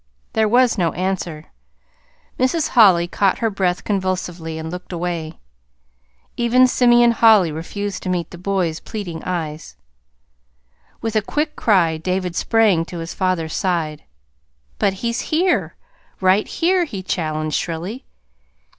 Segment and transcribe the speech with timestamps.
[0.33, 1.51] There was no answer.
[2.39, 2.69] Mrs.
[2.69, 5.39] Holly caught her breath convulsively and looked away.
[6.35, 9.75] Even Simeon Holly refused to meet the boy's pleading eyes.
[11.01, 14.03] With a quick cry David sprang to his father's side.
[14.79, 15.75] "But he's here
[16.19, 18.07] right here," he challenged shrilly.